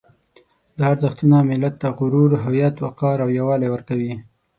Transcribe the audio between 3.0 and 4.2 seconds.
او یووالی ورکوي.